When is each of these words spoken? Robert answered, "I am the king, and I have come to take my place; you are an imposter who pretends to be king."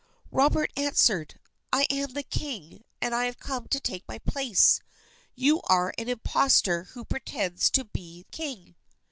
Robert 0.31 0.71
answered, 0.75 1.39
"I 1.71 1.83
am 1.91 2.13
the 2.13 2.23
king, 2.23 2.83
and 3.03 3.13
I 3.13 3.25
have 3.25 3.37
come 3.37 3.67
to 3.67 3.79
take 3.79 4.07
my 4.07 4.17
place; 4.17 4.79
you 5.35 5.61
are 5.65 5.93
an 5.95 6.09
imposter 6.09 6.85
who 6.85 7.05
pretends 7.05 7.69
to 7.69 7.83
be 7.83 8.25
king." 8.31 8.73